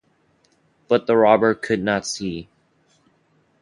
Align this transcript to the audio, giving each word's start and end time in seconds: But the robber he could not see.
But 0.87 1.05
the 1.05 1.15
robber 1.15 1.53
he 1.53 1.59
could 1.59 1.83
not 1.83 2.07
see. 2.07 2.49